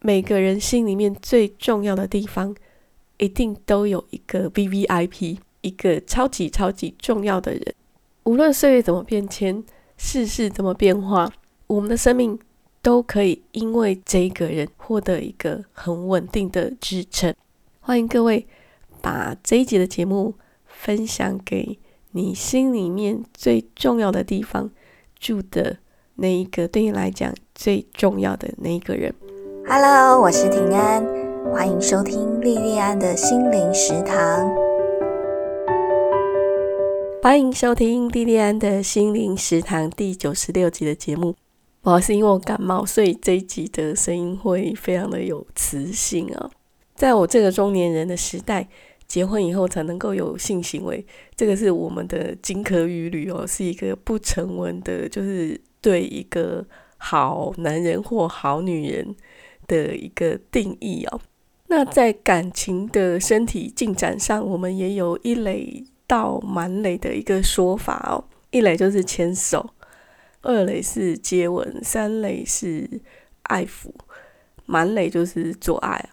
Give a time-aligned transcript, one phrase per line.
[0.00, 2.54] 每个人心里面最重要的地方，
[3.16, 7.74] 一定都有一个 V V I P，一个超级超级重要的人。
[8.24, 9.64] 无论岁月怎么变迁，
[9.96, 11.32] 世事怎么变化，
[11.66, 12.38] 我们的生命
[12.80, 17.34] 都可以因为这个人获得一个很稳定的支撑。
[17.80, 18.46] 欢迎各位
[19.00, 20.34] 把这一集的节目
[20.66, 21.78] 分享给
[22.12, 24.70] 你心里面最重要的地方
[25.18, 25.78] 住的
[26.14, 29.12] 那一个，对你来讲最重要的那一个人。
[29.70, 31.04] Hello，我是平安，
[31.52, 34.50] 欢迎收听莉莉安的心灵食堂。
[37.22, 41.36] 欢迎收听莉莉安的心灵食堂第九十六集的节目。
[41.82, 46.50] 不好意思，因为我感冒，所以这一集的声音会非常的有磁性啊。
[46.94, 48.66] 在我这个中年人的时代，
[49.06, 51.04] 结婚以后才能够有性行为，
[51.36, 56.64] 这个是我们的金科玉律哦，是一个不成文的，就是对一个
[56.96, 59.14] 好男人或好女人。
[59.68, 61.20] 的一个定义哦，
[61.68, 68.24] 那在感情的身体进展上，我们也有一垒到满垒的一个说法哦。
[68.50, 69.74] 一垒就是牵手，
[70.40, 72.88] 二垒是接吻，三垒是
[73.42, 73.90] 爱抚，
[74.64, 76.08] 满垒就是做爱。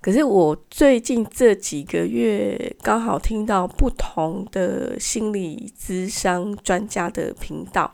[0.00, 7.90] 可是我最近这几个月刚好听到不同的心理咨商专家的频道，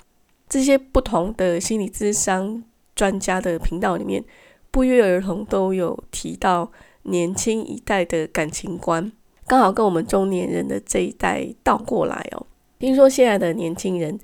[0.46, 2.62] 这些不同的心理咨商
[2.94, 4.22] 专家的频道里面。
[4.70, 6.70] 不约而同都有提到
[7.02, 9.10] 年轻一代的感情观，
[9.46, 12.46] 刚好跟我们中年人的这一代倒过来哦。
[12.78, 14.18] 听说现在的年轻人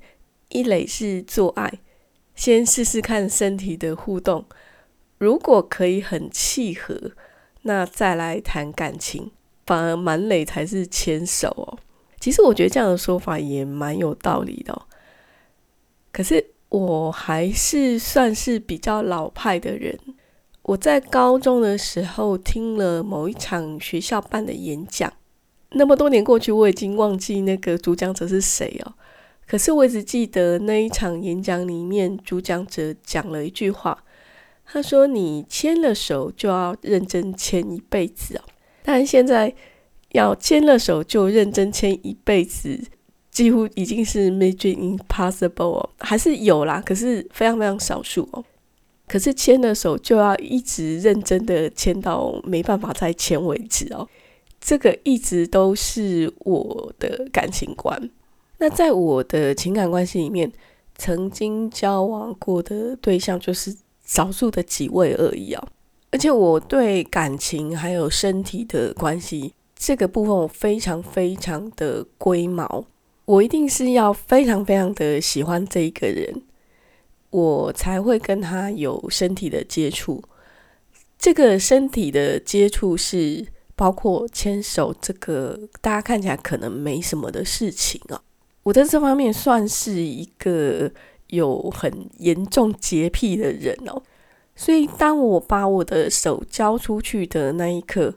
[0.49, 1.79] 一垒是做爱，
[2.35, 4.45] 先试试看身体的互动，
[5.17, 7.11] 如果可以很契合，
[7.63, 9.31] 那再来谈感情。
[9.65, 11.77] 反而满垒才是牵手哦。
[12.21, 14.81] 其实我觉得这样的说法也蛮有道理的。
[16.13, 19.99] 可是我还是算是比较老派的人。
[20.67, 25.11] 我在高中的时候听了某一场学校办的演讲，
[25.71, 28.93] 那么多年过去，我已经忘记那个主讲者是谁哦。
[29.47, 34.03] 可是我一直记得那一场演讲里面，主讲者讲了一句话，
[34.65, 38.41] 他说：“你牵了手就要认真牵一辈子哦。”
[38.83, 39.55] 但现在
[40.11, 42.77] 要牵了手就认真牵一辈子，
[43.31, 48.43] 几乎已经是 mission impossible 哦，还是有啦，可是非常非常少数哦。
[49.07, 54.07] 可是牵了手就要一直认真的牵到没办法再牵为止哦，
[54.59, 58.09] 这个一直都是我的感情观。
[58.57, 60.51] 那在我的情感关系里面，
[60.97, 63.73] 曾经交往过的对象就是
[64.03, 65.67] 少数的几位而已哦。
[66.11, 72.83] 而且我对感情还有身体的关系这个部分，我非常非常的龟毛，
[73.25, 76.41] 我一定是要非常非常的喜欢这一个人。
[77.29, 80.23] 我才会跟他有身体的接触。
[81.19, 83.45] 这个身体的接触是
[83.75, 88.21] 包括牵手，这个大家看起来可能没什么的事情啊。
[88.63, 90.89] 我在这方面算是一个
[91.27, 94.01] 有很严重洁癖的人哦，
[94.55, 98.13] 所以当我把我的手交出去的那一刻，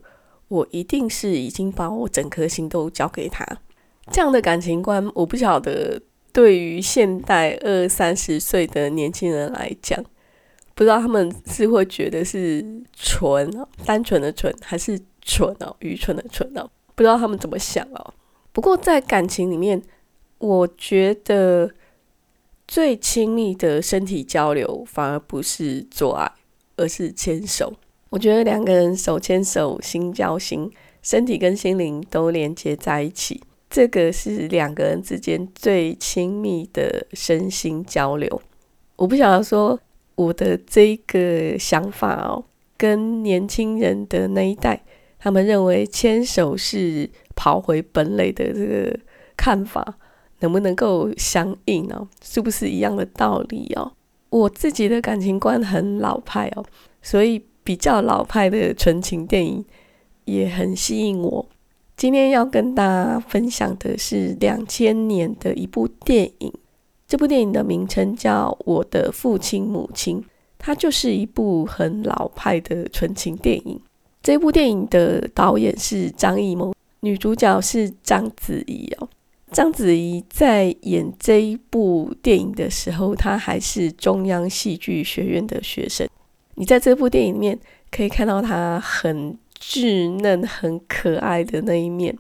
[0.49, 3.45] 我一定是已经把我整颗心都交给他。
[4.13, 6.01] 这样的感情观，我不晓得。
[6.33, 10.03] 对于现代二三十岁的年轻人来讲，
[10.75, 12.65] 不知道他们是会觉得是
[12.95, 16.71] 纯哦，单纯的纯，还是蠢哦，愚蠢的蠢哦？
[16.95, 18.15] 不知道他们怎么想哦。
[18.53, 19.83] 不过在感情里面，
[20.39, 21.71] 我觉得
[22.67, 26.31] 最亲密的身体交流，反而不是做爱，
[26.77, 27.75] 而是牵手。
[28.11, 30.71] 我觉得两个人手牵手，心交心，
[31.03, 33.41] 身体跟心灵都连接在一起。
[33.71, 38.43] 这个是两个人之间最亲密的身心交流。
[38.97, 39.79] 我不晓得说
[40.17, 42.45] 我的这个想法哦，
[42.77, 44.83] 跟年轻人的那一代，
[45.19, 48.99] 他们认为牵手是跑回本垒的这个
[49.37, 49.95] 看法，
[50.41, 52.09] 能不能够相应哦？
[52.23, 53.93] 是不是一样的道理哦？
[54.31, 56.65] 我自己的感情观很老派哦，
[57.01, 59.65] 所以比较老派的纯情电影
[60.25, 61.49] 也很吸引我。
[62.01, 66.51] 今天要跟大家分享的是两千年的一部电影，
[67.07, 70.19] 这部电影的名称叫《我的父亲母亲》，
[70.59, 73.79] 它就是一部很老派的纯情电影。
[74.23, 79.07] 这部电影的导演是张艺谋，女主角是章子怡哦。
[79.53, 86.09] 章子怡在演这一部电影的时候，她还是中央戏剧学院的学生。
[86.55, 87.59] 你在这部电影里面
[87.91, 89.37] 可以看到她很。
[89.61, 92.17] 稚嫩、很可爱的那一面，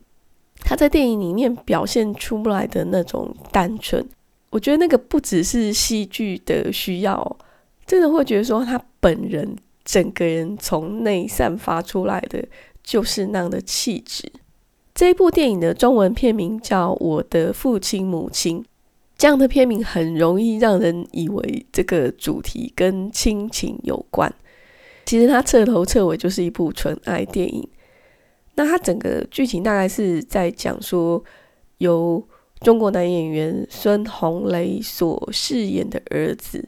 [0.60, 4.06] 他在电影里面表现出来的那种单纯，
[4.50, 7.38] 我觉得那个不只是戏剧的需要，
[7.86, 12.44] 真的会觉得说他本人整个人从内散发出来的
[12.84, 14.30] 就是那样的气质。
[14.94, 18.60] 这部电影的中文片名叫《我的父亲母亲》，
[19.16, 24.30] 这样的片名很容易让人以为这个主题跟亲情有关。
[25.10, 27.68] 其实它彻头彻尾就是一部纯爱电影。
[28.54, 31.20] 那它整个剧情大概是在讲说，
[31.78, 32.24] 由
[32.60, 36.64] 中国男演员孙红雷所饰演的儿子，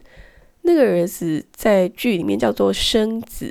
[0.63, 3.49] 那个儿子在剧里面叫做生子，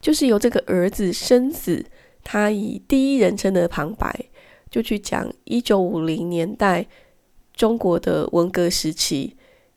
[0.00, 1.84] 就是由这个儿子生子，
[2.24, 4.24] 他以第一人称的旁白，
[4.70, 6.86] 就去讲一九五零年代
[7.52, 9.36] 中国的文革时期，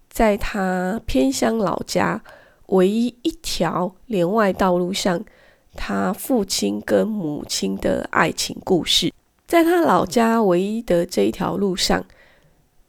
[0.10, 2.24] 在他偏乡老家
[2.68, 5.24] 唯一一条连外道路上。
[5.76, 9.12] 他父亲跟母亲的爱情故事，
[9.48, 12.06] 在他老家唯一的这一条路上，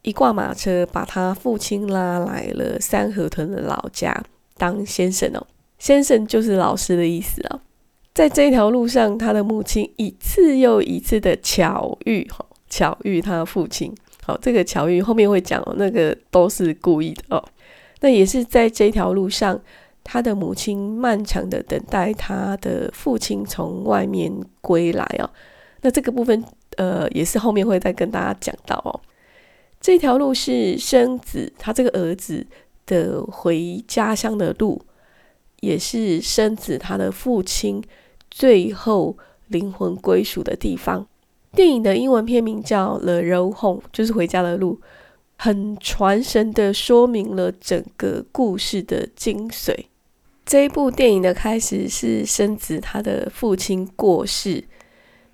[0.03, 4.23] 一挂马车把他父亲拉来了三河屯的老家
[4.59, 5.47] 当先生哦。
[5.79, 7.61] 先生就是老师的意思啊。
[8.13, 13.91] 在这条路上，他的母亲一次又一次的巧遇，哈，巧遇他父亲。
[14.23, 17.43] 好，这个巧遇后面会讲哦，那个都是故意的哦。
[18.05, 19.59] 那也是在这条路上。
[20.07, 24.31] 他的母亲漫长的等待他的父亲从外面
[24.61, 25.31] 归来哦，
[25.81, 26.45] 那这个部分
[26.77, 29.01] 呃也是后面会再跟大家讲到哦。
[29.81, 32.47] 这条路是生子他这个儿子
[32.85, 34.79] 的回家乡的路，
[35.61, 37.83] 也是生子他的父亲
[38.31, 39.17] 最后
[39.49, 41.07] 灵魂归属的地方。
[41.53, 44.79] 电影的英文片名叫《The Road Home》，就是回家的路，
[45.45, 49.75] 很传神的说明了整个故事的精髓。
[50.47, 54.65] 这一部电影的开始是生子他的父亲过世，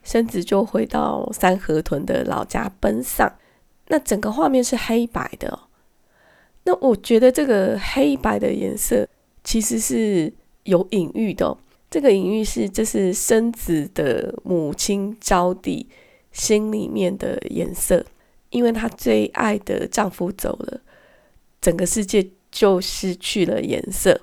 [0.03, 3.33] 生子就回到三河屯的老家奔丧。
[3.87, 5.61] 那整个画面是黑白的。
[6.65, 9.07] 那我觉得这个黑白的颜色
[9.45, 10.33] 其实是
[10.65, 11.57] 有隐喻的。
[11.89, 15.87] 这个隐喻是这是生子的母亲招娣
[16.33, 18.05] 心里面的颜色，
[18.51, 20.81] 因为她最爱的丈夫走了，
[21.61, 24.21] 整个世界就失去了颜色。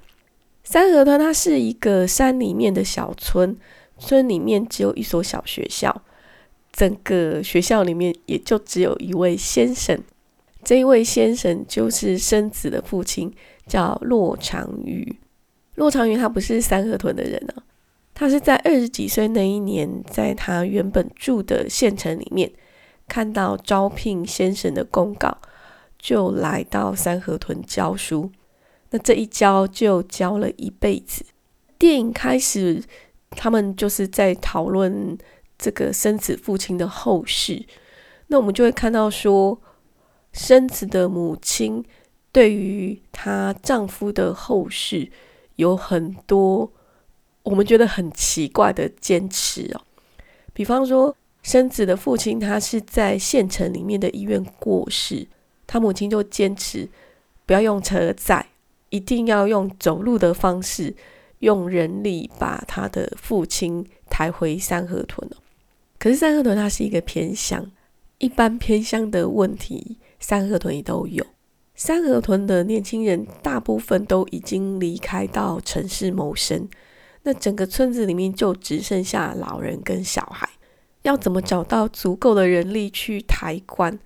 [0.63, 3.57] 三河屯它是一个山里面的小村，
[3.97, 6.03] 村里面只有一所小学校，
[6.74, 9.97] 整个学校里面也就只有一位先生，
[10.63, 13.33] 这一位先生就是生子的父亲，
[13.65, 15.15] 叫骆长瑜。
[15.75, 17.63] 骆长瑜他不是三河屯的人啊，
[18.13, 22.51] 他是在二十几岁那一年，在他原本住的县城里面
[23.07, 25.38] 看到招聘先生的公告，
[25.98, 28.31] 就来到三河屯教书。
[28.89, 31.25] 那这一教就教了一辈子。
[31.77, 32.83] 电影开始，
[33.31, 35.18] 他们就是在讨论
[35.57, 37.65] 这个生子父亲的后事。
[38.27, 39.60] 那我们就会看到说，
[40.33, 41.83] 生子的母亲
[42.31, 45.10] 对于她丈夫的后事
[45.56, 46.71] 有很多
[47.44, 49.81] 我们觉得很奇怪的坚持哦。
[50.53, 55.28] 比方说，生子的父亲他是在县城里面的医院过世，
[55.66, 56.88] 他母亲就坚持
[57.45, 58.45] 不要用车载。
[58.89, 60.95] 一定要用走路的方式，
[61.39, 65.30] 用人力把他的父亲抬回三河屯。
[66.00, 67.69] 可是三河屯它是一个偏乡，
[68.18, 71.22] 一般偏乡的问题，三河屯也都有。
[71.75, 76.69] 三河屯的年轻人大部分都已经离开到城市谋生，
[77.24, 80.48] 那整个村子里面就只剩下老人跟小孩，
[81.04, 83.98] 要怎么找到足够的人力去抬棺？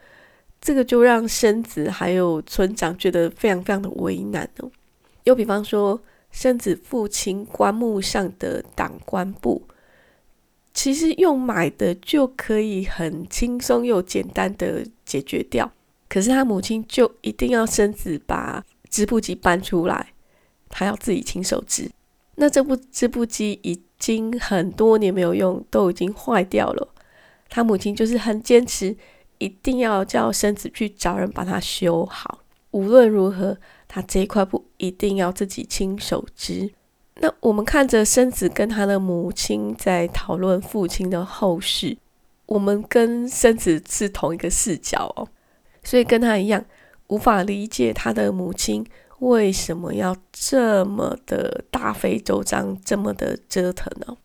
[0.60, 4.70] 这个就让生子还有村长觉得非常非常的为难哦。
[5.24, 9.64] 又比方说，生子父亲棺木上的挡棺布，
[10.74, 15.72] 其实用买的就可以很轻松又简单的解决掉。
[16.08, 20.14] 可是他母亲就一定要生子把织布机搬出来，
[20.70, 21.90] 他要自己亲手织。
[22.36, 26.89] 那这部织布机一经很多年没有用，都已经坏掉了。
[27.48, 28.98] 他母亲就是很坚持。
[29.38, 32.43] 一定要叫生子去找人把它修好。
[32.70, 36.72] 无论如何，他这一块布一定要自己亲手织。
[37.15, 41.98] 那我们看着生子跟他的母亲在讨论父亲的后事，
[42.46, 45.27] 我们跟生子是同一个视角哦，
[45.84, 46.63] 所以跟他一样
[47.08, 48.86] 无法理解他的母亲
[49.22, 54.18] 为什么要这么的大费周章，这么的折腾呢？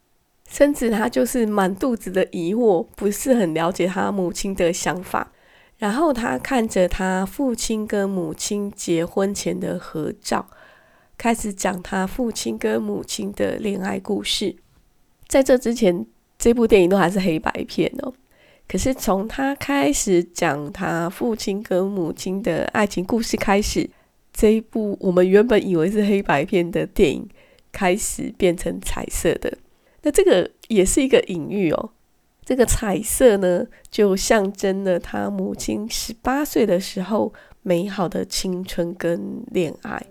[0.49, 5.33] 生子他就是满肚子的疑惑，不是很了解他母亲的想法。
[5.76, 10.47] 然后他看着他父亲跟母亲结婚前的合照，
[11.19, 14.57] 开始讲他父亲跟母亲的恋爱故事。
[15.29, 16.07] 在这之前，
[16.38, 18.15] 这部电影都还是黑白片哦。
[18.67, 23.91] 可是从他开始讲他父亲跟母亲的爱情故事开始，
[24.37, 27.26] 这一部我们原本以为是黑白片的电影。
[27.73, 29.52] 开始变成彩色的。
[30.00, 31.90] 那这个也是一个隐喻哦。
[32.43, 40.02] 这个彩色呢，就象征了他母亲十八岁的时候美好的青春跟恋爱。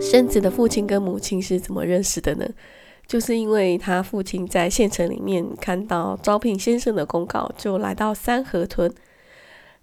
[0.00, 2.48] 生子的父亲跟母亲是怎么认识的呢？
[3.06, 8.92] 就是因为他父亲在县城里面看到招聘先生的公告，就来到三河屯。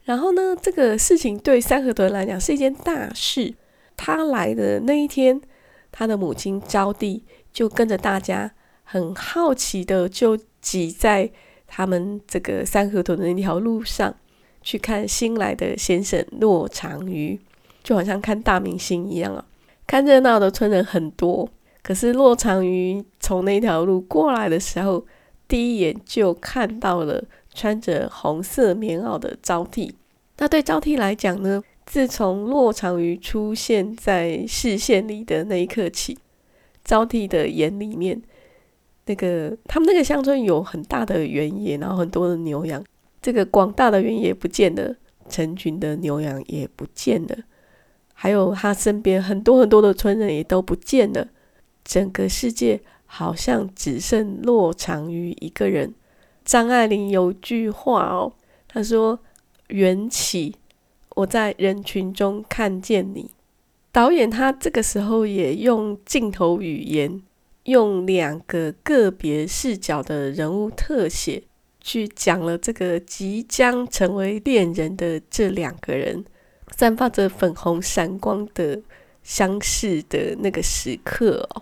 [0.03, 3.53] 然后呢，这个事情对三河屯来讲是一件大事。
[3.95, 5.39] 他来的那一天，
[5.91, 7.21] 他的母亲招娣
[7.53, 8.51] 就跟着大家，
[8.83, 11.31] 很好奇的就挤在
[11.67, 14.13] 他们这个三河屯的那条路上，
[14.61, 17.39] 去看新来的先生骆长瑜，
[17.81, 19.45] 就好像看大明星一样啊。
[19.87, 21.47] 看热闹的村人很多，
[21.81, 25.05] 可是骆长瑜从那条路过来的时候，
[25.47, 29.93] 第一眼就看到了穿着红色棉袄的招娣。
[30.39, 36.17] 那对招娣来讲呢，自从骆长瑜出现在视线里的那一刻起，
[36.83, 38.21] 招娣的眼里面，
[39.05, 42.83] 那个他们那个乡村有很大的原野，然后很多的牛羊，
[43.21, 44.93] 这个广大的原野不见了，
[45.29, 47.37] 成群的牛羊也不见了。
[48.13, 51.27] 还有他身边很多很多的村人也都不见了，
[51.85, 52.81] 整个世界
[53.15, 55.93] 好像只剩落长于一个人。
[56.43, 58.33] 张爱玲有句话哦，
[58.67, 59.19] 她说
[59.69, 60.55] ：“缘起，
[61.09, 63.29] 我在人群中看见你。”
[63.93, 67.21] 导演他这个时候也用镜头语言，
[67.65, 71.43] 用两个个别视角的人物特写，
[71.79, 76.25] 去讲了这个即将成为恋人的这两个人。
[76.75, 78.81] 散发着粉红闪光的
[79.21, 81.61] 相识的那个时刻哦，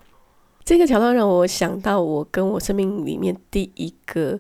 [0.71, 4.39] 这个桥段让我想到我跟我生命里面第一个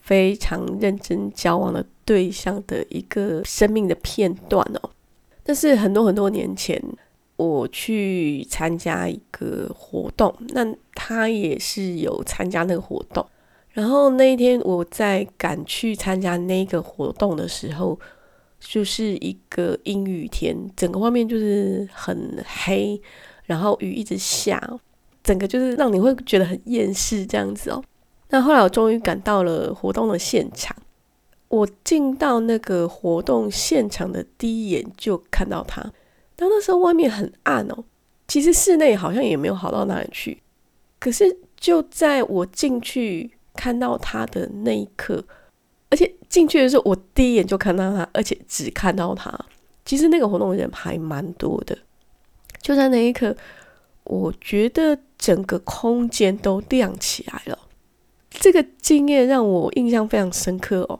[0.00, 4.90] 非常认真交往的对象的一个生命的片段哦。
[5.44, 6.82] 但是很多很多年前，
[7.36, 13.24] 我去参加一个活动，那他也是有参加那个活动，
[13.70, 17.96] 然后那一天我在赶去参加那个活动的时候。
[18.60, 23.00] 就是一个阴雨天，整个画面就是很黑，
[23.44, 24.60] 然后雨一直下，
[25.28, 27.84] 整个就是让你会觉得很厌世这样子哦。
[28.30, 30.74] 那后来我终于赶到了活动的现场，
[31.48, 35.82] 我进到那个活动现场的第一眼就看到他。
[36.34, 37.84] 当那时候外面很暗哦，
[38.26, 40.40] 其实室内好像也没有好到哪里去。
[40.98, 45.22] 可是就在我进去看到他的那一刻。
[45.90, 49.38] 而且进去的时候，我第一眼就看到他，而且只看到他。
[49.84, 51.76] 其实那个活动人还蛮多的。
[52.62, 53.36] 就在那一刻，
[54.08, 57.58] 我觉得整个空间都亮起来了。
[58.30, 60.98] 这个经验让我印象非常深刻哦。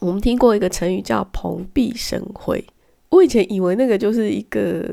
[0.00, 2.62] 我们听过一个成语叫“蓬荜生辉”，
[3.10, 4.84] 我以前以为那个就是一个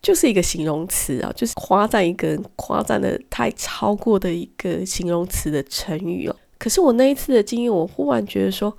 [0.00, 6.34] 就是一个形容词啊，就是夸赞一个人夸赞的太超过的一个形容词的成语哦。
[6.58, 8.76] 可是我那一次的经验，我忽然觉得说，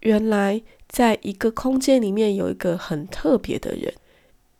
[0.00, 3.92] 原来在一个空间里面有一个很特别的人，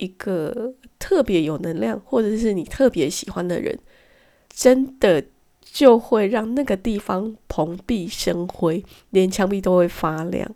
[0.00, 3.78] 一个特别有能量，或者是你特别喜欢的人，
[4.48, 5.22] 真的
[5.62, 10.50] 就会让那个地方蓬荜生辉，连墙壁都会发亮。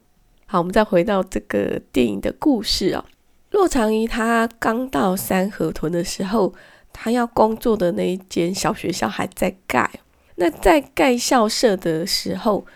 [0.47, 3.05] 好，我们再回到这个电影的故事啊，
[3.51, 6.55] 骆长怡他刚到三河屯的时候，
[6.93, 9.91] 他要工作的那一间小学校还在盖。
[10.37, 12.67] 那在盖校舍的时候，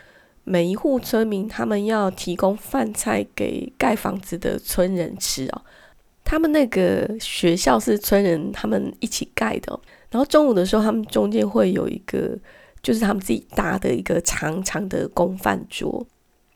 [0.45, 5.63] 每一户村民他们要提供饭菜给盖房子的村人吃哦。
[6.29, 9.81] 他们那个学校是村人他们一起盖的，
[10.11, 12.37] 然后中午的时候，他们中间会有一个，
[12.83, 16.07] 就是他们自己搭的一个长长的公饭桌。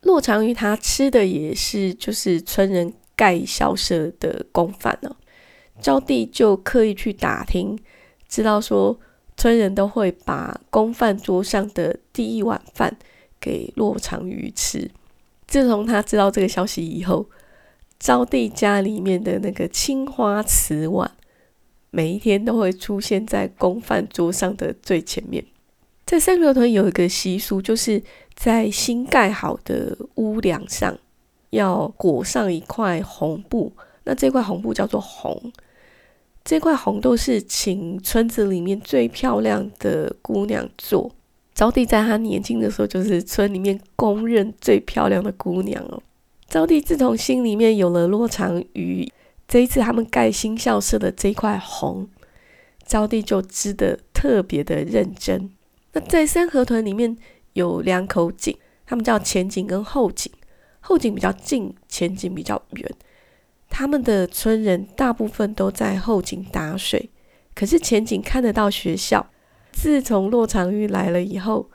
[0.03, 5.17] 洛长于他吃的也是就是村人盖校舍的公饭呢。
[5.81, 7.79] 招娣就刻意去打听，
[8.29, 9.01] 知道说。
[9.35, 12.95] 村人都会把公饭桌上的第一碗饭
[13.41, 14.89] 给洛长鱼吃。
[15.47, 17.27] 自从他知道这个消息以后，
[18.03, 21.09] 招娣家里面的那个青花瓷碗，
[21.91, 25.45] 每一天都会出现在公饭桌上的最前面。
[26.05, 28.03] 在三河屯有一个习俗，就是
[28.35, 30.99] 在新盖好的屋梁上
[31.51, 35.53] 要裹上一块红布，那这块红布叫做红。
[36.43, 41.13] 这块红豆是请村子里面最漂亮的姑娘做。
[41.55, 46.03] 招娣在她年轻的时候，就是村里面公认最漂亮的姑娘哦。
[46.53, 49.11] 招娣自从心里面有了骆长瑜，
[49.49, 52.07] 这一次他们盖新校舍的这一块红，
[52.85, 55.51] 招娣就织的特别的认真。
[55.95, 57.17] 那在三河屯里面
[57.55, 58.55] 有两口井，
[58.85, 60.31] 他们叫前井跟后井，
[60.81, 62.87] 后井比较近，前井比较远。
[63.71, 67.09] 他们的村人大部分都在后井打水，
[67.55, 69.27] 可是前井看得到学校。
[69.73, 71.71] 自从骆长鱼来了以后，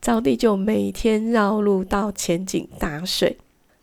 [0.00, 3.36] 招娣就每天绕路到前井打水，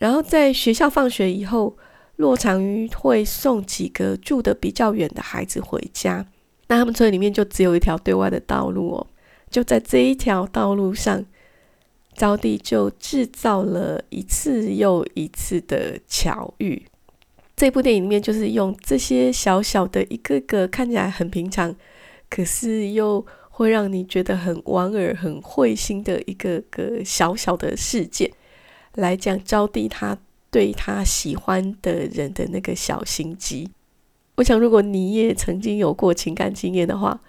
[0.05, 1.75] 然后在学校放学以后，
[2.17, 6.24] 骆长鱼会送几个住的比较远的孩子回家。
[6.67, 9.07] 那他们村里面就只有一条对外的道路哦，
[9.50, 11.25] 就在这一条道路上。
[12.13, 16.85] 招娣就制造了一次又一次的巧遇。
[17.57, 21.75] 这部电影里面就是用这些小小的一个个看起来很平常，
[22.29, 28.31] 可是又会让你觉得很莞尔、很会心的一个个小小的事件，
[28.96, 30.18] 来讲招娣他
[30.50, 33.70] 对他喜欢的人的那个小心机。
[34.36, 37.22] 我想，如果你也曾经有过情感经验的话，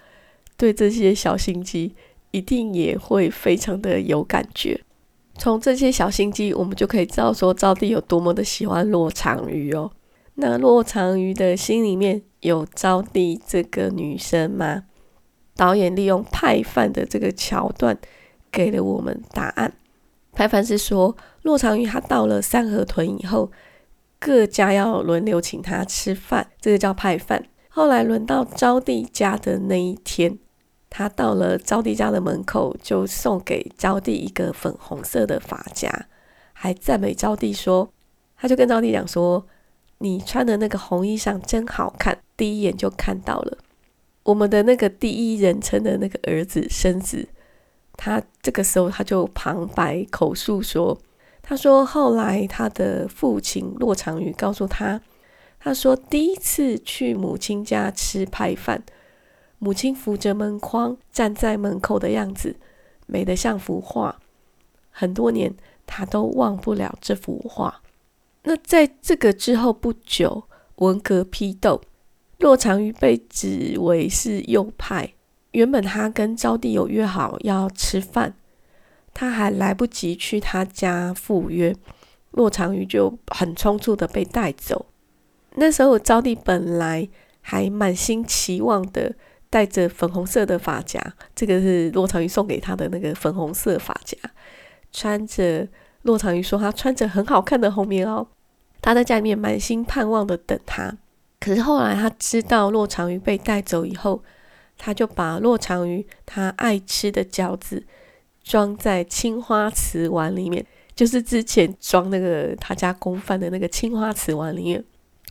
[0.57, 1.95] 对这些小心机。
[2.33, 4.79] 一定也会非常的有感觉。
[5.39, 9.91] 从这些小心机，我们就可以知道说招娣有多么的喜欢骆长鱼哦。
[10.35, 14.83] 那骆长鱼的心里面有招娣这个女生吗？
[15.55, 17.97] 导演利用派饭的这个桥段
[18.53, 19.73] 给了我们答案。
[20.37, 23.51] 派饭是说，骆长鱼他到了三河屯以后，
[24.21, 27.47] 各家要轮流请他吃饭，这个叫派饭。
[27.71, 30.39] 后来轮到招娣家的那一天。
[30.91, 36.07] 他到了招娣家的门口，就送给招娣一个粉红色的发夹，
[36.53, 37.91] 还赞美招娣说
[38.37, 39.47] ：“他就跟招娣讲说，
[39.99, 43.59] 你穿的那个红衣裳真好看，第一眼就看到了。
[44.23, 47.29] 我们的那个第一人称的那个儿子生子，
[47.97, 50.99] 他这个时候他就旁白口述说，
[51.43, 55.01] 他说后来他的父亲骆长宇告诉他，
[55.59, 58.85] 他说第一次去母亲家吃派饭。”
[59.59, 62.57] 母亲扶着门框站在门口的样子，
[63.07, 64.21] 美得像幅画。
[64.91, 67.81] 很多年，他都忘不了这幅画。
[68.43, 70.45] 那在这个之后不久，
[70.77, 71.81] 文革批斗，
[72.39, 75.15] 骆长鱼被指为是右派。
[75.57, 78.35] 原本他跟招娣有约好要吃饭，
[79.15, 81.75] 他还来不及去他家赴约，
[82.33, 84.85] 骆长鱼就很匆促的被带走。
[85.55, 87.09] 那时候，招娣本来
[87.41, 89.15] 还满心期望的。
[89.49, 91.01] 戴着粉红色的发夹，
[91.35, 94.19] 这个是骆长鱼送给他的那个粉红色发夹。
[94.93, 95.67] 穿着
[96.03, 98.27] 骆长鱼说他穿着很好看的红棉袄，
[98.83, 100.93] 他在家里面满心盼望的等他。
[101.39, 104.23] 可是后来他知道骆长鱼被带走以后，
[104.79, 107.85] 他就把骆长鱼他爱吃的饺子
[108.43, 114.85] 装在青花瓷碗里面，就是之前装那个他家公饭的那个青花瓷碗里面，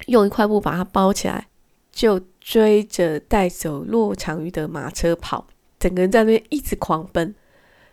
[0.08, 1.48] 用一块布把它包起来。
[1.92, 5.48] 就追着带走骆长鱼的马车跑，
[5.80, 7.34] 整个人在那边一直狂奔。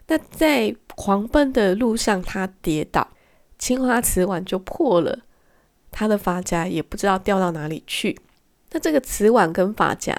[0.08, 3.06] 那在狂奔的路上，他跌倒，
[3.60, 5.20] 青花瓷碗就破了，
[5.92, 8.18] 他的发夹也不知道掉到哪里去。
[8.72, 10.12] 那这个瓷碗跟发夹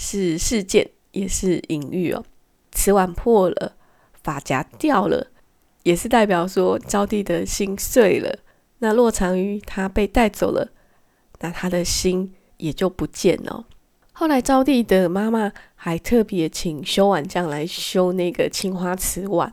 [0.00, 2.24] 是事件，也是隐喻哦。
[2.72, 3.74] 瓷碗破了，
[4.22, 5.26] 发夹掉了，
[5.82, 8.38] 也是代表说招娣的心碎了。
[8.78, 10.70] 那骆长鱼他被带走了，
[11.40, 12.32] 那他的心。
[12.60, 13.64] 也就不见了。
[14.12, 19.50] 后来招娣的妈妈还特别请修碗匠来修那个青花瓷碗，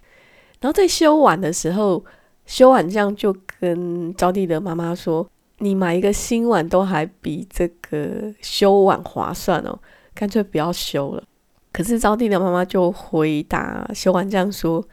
[0.59, 2.03] 然后在修碗的时候，
[2.45, 5.25] 修碗匠就跟招娣的妈妈说
[5.59, 9.79] ：“你买一个新碗都还比这个修碗划算哦，
[10.17, 11.23] 干脆不要修了。”
[11.71, 14.83] 可是招娣的妈妈就回答修碗匠说：“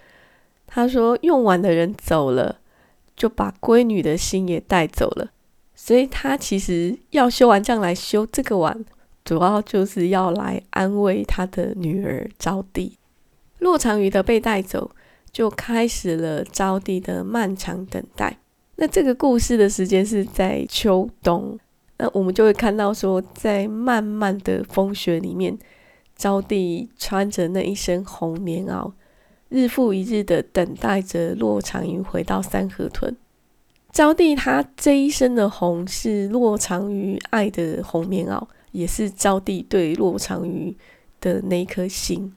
[0.67, 2.61] 她说用完的人走了，
[3.17, 5.31] 就把闺女的心也带走了。”
[5.75, 8.85] 所以她其实要修完这样来修这个碗，
[9.25, 12.93] 主要就是要来安慰她的女儿招娣。
[13.61, 14.91] 落长鱼的被带走，
[15.33, 18.37] 就开始了招娣的漫长等待。
[18.77, 21.59] 那这个故事的时间是在秋冬，
[21.97, 25.59] 那我们就会看到说，在漫漫的风雪里面，
[26.17, 28.93] 招娣穿着那一身红棉袄，
[29.49, 33.17] 日复一日的等待着骆长鱼回到三河屯。
[33.93, 40.77] 招娣她这一身的红是骆长鱼爱的红棉袄，也是招娣对骆长鱼
[41.21, 42.35] 的那一颗心。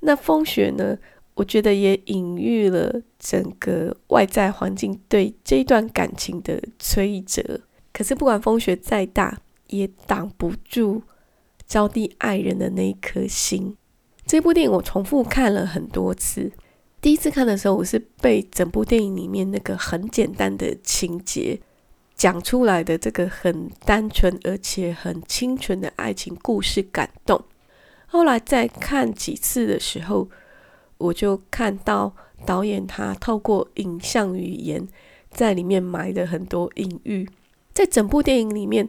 [0.00, 0.98] 那风雪呢？
[1.36, 7.62] 我觉得也隐喻了整个外在环境对这段感情的摧折。
[7.94, 11.02] 可是不管风雪再大，也挡不住
[11.66, 13.74] 招娣爱人的那一颗心。
[14.26, 16.50] 这部电影我重复看了很多次。
[17.00, 21.60] 第一次看的时候，我是被整部电影里面那个很简单的情节
[22.16, 27.44] 讲出来的这个很单纯而且很清纯的爱情故事感动。
[28.06, 30.28] 后来再看几次的时候，
[30.98, 34.88] 我就看到导演他透过影像语言
[35.30, 37.28] 在里面埋的很多隐喻。
[37.74, 38.88] 在整部电影里面，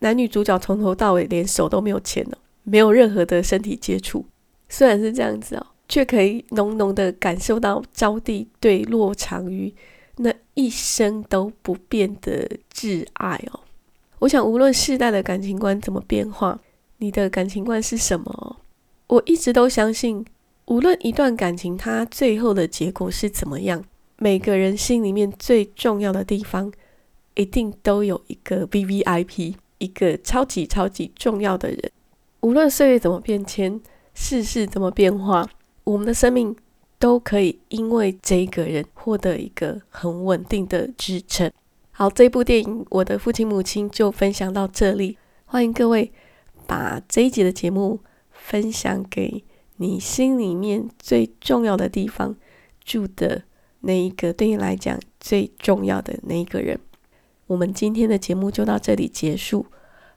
[0.00, 4.26] 男女主角从头到尾连手都没有牵哦，没有任何的身体接触。
[4.68, 9.74] 虽然是这样子哦，却可以浓浓的感受到招娣对骆长瑜
[10.16, 13.60] 那一生都不变的挚爱哦。
[14.18, 16.60] 我想，无论世代的感情观怎么变化，
[16.98, 18.56] 你的感情观是什么？
[19.06, 20.26] 我一直都相信，
[20.66, 23.82] 无论一段感情它最后的结果是怎么样，
[24.18, 26.70] 每个人心里面最重要的地方，
[27.38, 31.78] 一定都有一个 V V I P，一个超级超级重要的人。
[32.40, 33.80] 无论岁月怎么变迁，
[34.12, 35.48] 世事怎么变化，
[35.84, 36.56] 我们的生命
[36.98, 41.48] 都可以因为这个人获得一个很稳定的支撑。
[41.92, 45.16] 好，这部电影《我的父亲母亲》就分享到这里。
[45.44, 46.12] 欢迎各位
[46.66, 48.00] 把这一集的节目
[48.32, 49.44] 分享给
[49.76, 52.34] 你心里面最重要的地方
[52.84, 53.44] 住的
[53.82, 56.80] 那一个，对你来讲最重要的那一个人。
[57.48, 59.66] 我们今天的节目就到这里结束，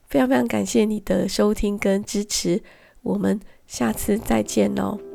[0.08, 2.62] 非常非常感谢你的收听跟支持，
[3.02, 5.11] 我们下次再见哦。